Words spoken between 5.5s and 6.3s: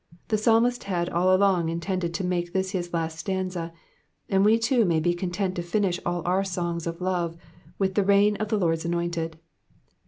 to finish all